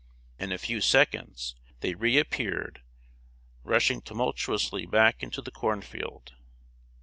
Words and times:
In 0.39 0.51
a 0.51 0.57
few 0.57 0.81
seconds, 0.81 1.55
they 1.81 1.93
reappeared, 1.93 2.81
rushing 3.63 4.01
tumultuously 4.01 4.87
back 4.87 5.21
into 5.21 5.43
the 5.43 5.51
corn 5.51 5.83
field. 5.83 6.33